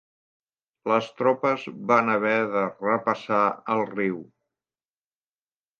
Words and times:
Les 0.91 1.09
tropes 1.19 1.67
van 1.91 2.11
haver 2.15 2.33
de 2.57 2.65
repassar 2.89 3.45
el 3.77 3.87
riu. 3.95 4.21